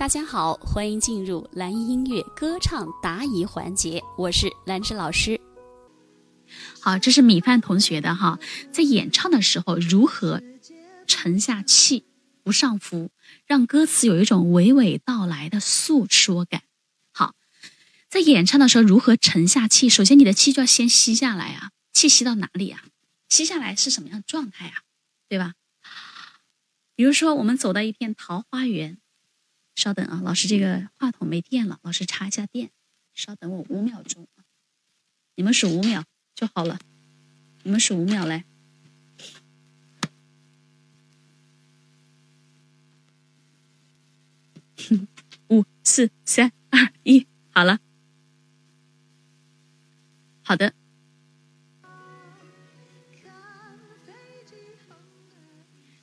[0.00, 5.38] 大家好，欢迎进入蓝音乐歌唱答疑环节，我是兰芝老师。
[6.80, 8.38] 好，这是米饭同学的哈，
[8.72, 10.40] 在演唱的时候如何
[11.06, 12.06] 沉下气，
[12.42, 13.10] 不上浮，
[13.44, 16.62] 让歌词有一种娓娓道来的诉说感。
[17.12, 17.34] 好，
[18.08, 19.90] 在演唱的时候如何沉下气？
[19.90, 22.84] 首先，你的气就要先吸下来啊，气吸到哪里啊？
[23.28, 24.80] 吸下来是什么样的状态啊？
[25.28, 25.52] 对吧？
[26.96, 28.96] 比如说，我们走到一片桃花源。
[29.80, 32.70] 稍等啊，老师，这个话筒没电了，老师插一下电。
[33.14, 34.28] 稍等我五秒钟，
[35.36, 36.78] 你们数五秒就好了。
[37.62, 38.44] 你们数五秒来，
[45.48, 47.78] 五四三二一，好了，
[50.42, 50.74] 好的。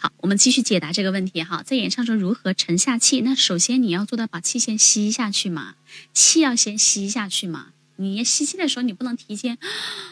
[0.00, 1.64] 好，我们继续解答这个问题哈。
[1.64, 3.20] 在演唱中如何沉下气？
[3.22, 5.74] 那首先你要做到把气先吸下去嘛，
[6.14, 7.72] 气要先吸下去嘛。
[7.96, 9.58] 你吸气的时候，你不能提前。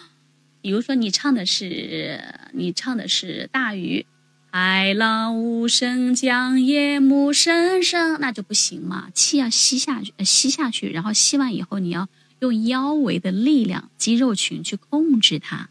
[0.60, 4.04] 比如说你唱的是你唱的是大鱼，
[4.50, 9.10] 海浪无声将夜幕深深，那就不行嘛。
[9.14, 12.08] 气要吸下去，吸下去，然后吸完以后，你要
[12.40, 15.68] 用腰围的力量、肌肉群去控制它，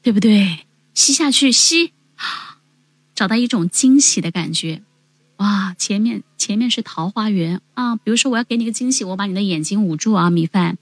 [0.00, 0.66] 对不对？
[0.94, 1.92] 吸下去，吸。
[3.20, 4.80] 找到一种惊喜的感觉，
[5.36, 5.74] 哇！
[5.76, 7.94] 前面前面是桃花源啊。
[7.96, 10.78] 比如说，我要给你个惊喜，我把你的眼睛捂住啊，米饭，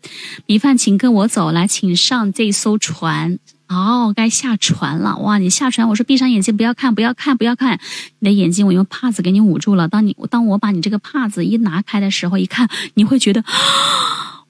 [0.47, 3.41] 米饭，请跟我走，来，请上这艘船。
[3.69, 5.39] 哦，该下船了，哇！
[5.39, 7.81] 你下船，我说闭上眼睛，不要看，不要看，不要看，
[8.21, 9.89] 你的眼睛我用帕子给你捂住了。
[9.89, 13.43] 当你当我把你这个帕子一拿开的时候，一看，你会觉得，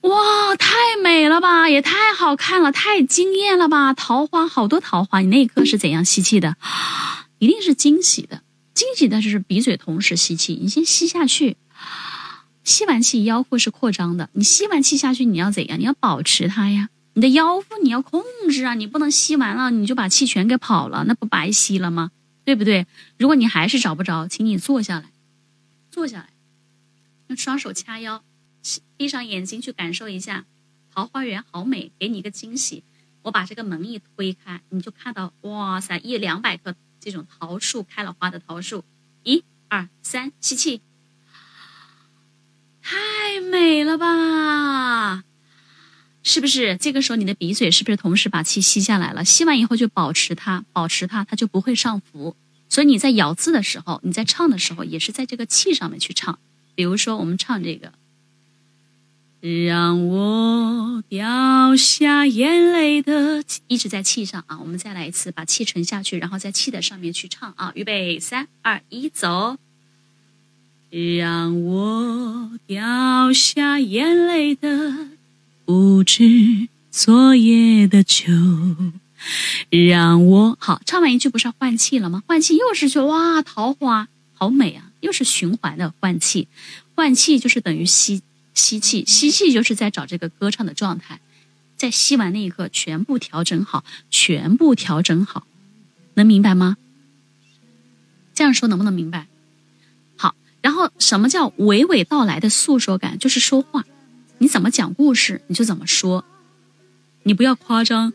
[0.02, 3.95] 哇，太美了吧，也太好看了，太惊艳了吧！
[3.95, 6.56] 桃花好多桃花，你那一刻是怎样吸气的？
[7.39, 8.42] 一定是惊喜的，
[8.75, 11.56] 惊喜的就是鼻嘴同时吸气，你先吸下去，
[12.64, 15.79] 吸完气腰腹是扩张的，你吸完气下去你要怎样？
[15.79, 22.11] 你要保持它呀，你的腰腹你要控制啊，你不能吸完了你就把气全给跑了，那不白吸了吗？
[22.45, 22.86] 对不对？
[23.18, 25.11] 如果你还是找不着，请你坐下来，
[25.91, 26.30] 坐下来，
[27.29, 28.23] 用双手掐腰，
[28.96, 30.46] 闭上眼睛去感受一下，
[30.95, 32.83] 桃花源好美，给你一个惊喜。
[33.23, 36.74] 我把这个门一推开，你就看到，哇塞，一两百颗。
[37.11, 38.85] 这种桃树开了花的桃树，
[39.23, 40.83] 一二三，吸气，
[42.83, 45.24] 太美了吧？
[46.23, 46.77] 是不是？
[46.77, 49.24] 这个时候你的鼻嘴是不是同时把气吸下来了？
[49.24, 52.36] 吸完以后就保持它，保持它，它就不会上浮。
[52.68, 56.39] 所以你在咬字的时候，你在唱的时候，也是在这个气上面去唱。
[56.74, 57.95] 比如说，我们唱这个。
[59.40, 64.58] 让我掉下眼泪的，一直在气上啊！
[64.58, 67.70] 我们再来一次，把气沉下去，然后在气的上面去唱啊！
[67.76, 69.56] 预备，三二一，走！
[70.90, 75.10] 让我掉下眼泪的，
[75.64, 78.24] 不止昨夜的酒。
[79.70, 82.24] 让我好，唱完一句不是换气了吗？
[82.26, 84.90] 换气又是句哇，桃花好美啊！
[85.00, 86.48] 又是循环的换气，
[86.96, 88.20] 换气就是等于吸。
[88.58, 91.20] 吸气，吸气就是在找这个歌唱的状态，
[91.77, 95.46] 在吸完那一刻，全部调整好，全部调整好，
[96.14, 96.77] 能明白吗？
[98.35, 99.29] 这样说能不能明白？
[100.17, 103.17] 好，然后什么叫娓娓道来的诉说感？
[103.18, 103.85] 就是说话，
[104.39, 106.24] 你怎么讲故事你就怎么说，
[107.23, 108.13] 你不要夸张。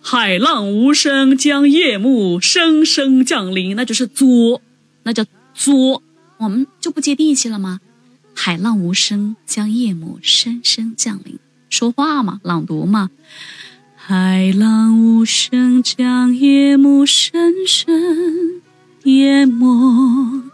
[0.00, 4.62] 海浪无声将夜幕声声降临，那就是作，
[5.02, 6.02] 那叫作，
[6.38, 7.80] 我们就不接地气了吗？
[8.40, 11.40] 海浪无声，将夜幕深深降临。
[11.68, 13.10] 说话嘛，朗读嘛。
[13.96, 18.62] 海浪无声，将夜幕深深
[19.02, 20.44] 淹没，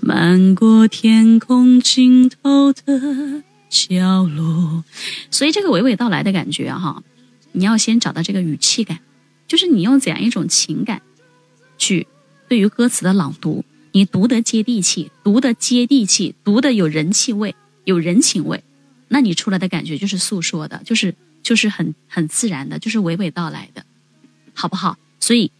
[0.00, 4.82] 漫过天空尽头的角落。
[5.30, 7.02] 所以这个娓娓道来的感觉哈，
[7.52, 8.98] 你要先找到这个语气感，
[9.46, 11.02] 就是你用怎样一种情感
[11.76, 12.06] 去
[12.48, 13.62] 对于歌词的朗读。
[13.92, 17.54] 你读得接地气，读得接地气，读得有人气味，
[17.84, 18.62] 有人情味，
[19.08, 23.84] 那你出来的感觉就是诉说的，就是就是很很自然的，就是娓娓道来的，
[24.54, 24.96] 好不好？
[25.18, 25.50] 所以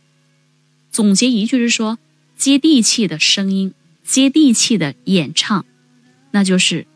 [0.93, 1.99] 总结一句是说，
[2.37, 3.75] 接地气的声音，
[4.05, 5.65] 接地气的演唱，
[6.31, 6.87] 那就是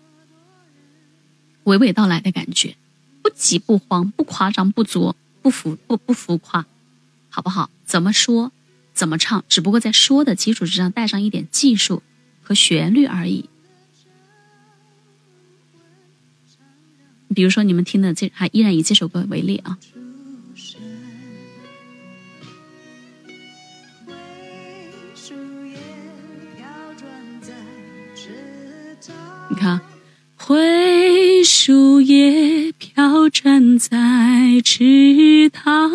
[1.64, 2.76] 娓娓道来的感觉，
[3.22, 6.64] 不急不慌，不夸张不作，不浮不不浮夸，
[7.28, 7.70] 好不好？
[7.84, 8.52] 怎么说？
[8.94, 9.44] 怎么唱？
[9.48, 12.02] 只不过在说的基础之上带上一点技术
[12.42, 13.50] 和旋律而已。
[17.34, 19.76] 比如说，你们听的这还依然以这首歌为例啊。
[29.50, 29.80] 你看，
[30.36, 35.90] 灰树叶飘转在池塘，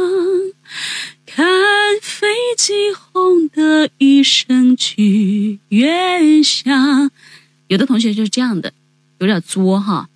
[2.59, 7.09] 飞机轰的一声去远乡。
[7.67, 8.73] 有的同学就是这样的，
[9.19, 10.09] 有点作哈。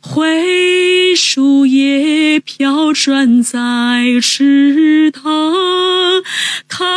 [0.00, 5.22] 灰树叶飘转在池塘，
[6.66, 6.88] 看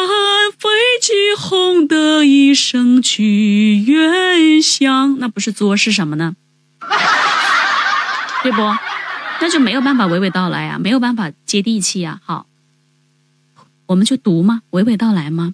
[0.58, 0.70] 飞
[1.02, 5.18] 机轰的一声去远乡。
[5.20, 6.38] 那不是作是什么呢？
[8.44, 8.62] 对不？
[9.42, 12.22] 那就没有办法娓娓道来呀，没有办法接地气呀。
[12.24, 12.46] 好，
[13.90, 14.62] 我们就读吗？
[14.72, 15.54] 娓娓道来吗？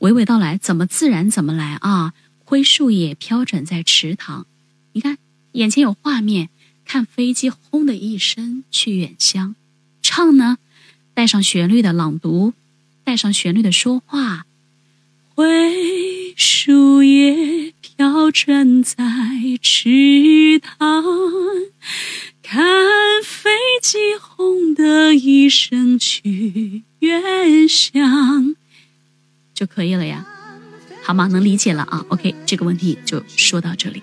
[0.00, 2.14] 娓娓道来，怎么自然怎么来啊？
[2.44, 4.46] 灰树叶飘转在池塘，
[4.92, 5.18] 你看
[5.52, 6.48] 眼前有画面。
[6.86, 9.56] 看飞机轰的一声去远乡，
[10.02, 10.58] 唱呢，
[11.14, 12.52] 带上旋律的朗读，
[13.04, 14.44] 带上旋律的说话。
[15.34, 18.98] 灰树叶飘转在
[19.62, 21.02] 池塘，
[22.42, 22.62] 看
[25.44, 28.56] 一生去远乡，
[29.52, 30.26] 就可以了呀，
[31.02, 31.26] 好吗？
[31.26, 34.02] 能理解了啊？OK，这个问题就说到这里。